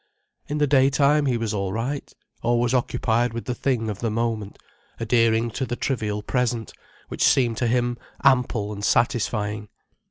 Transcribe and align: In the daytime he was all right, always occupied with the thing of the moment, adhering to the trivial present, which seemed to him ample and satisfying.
In 0.47 0.57
the 0.57 0.65
daytime 0.65 1.27
he 1.27 1.37
was 1.37 1.53
all 1.53 1.71
right, 1.71 2.11
always 2.41 2.73
occupied 2.73 3.33
with 3.33 3.45
the 3.45 3.53
thing 3.53 3.87
of 3.87 3.99
the 3.99 4.09
moment, 4.09 4.57
adhering 4.99 5.51
to 5.51 5.65
the 5.67 5.75
trivial 5.75 6.23
present, 6.23 6.73
which 7.09 7.23
seemed 7.23 7.57
to 7.57 7.67
him 7.67 7.99
ample 8.23 8.73
and 8.73 8.83
satisfying. 8.83 9.69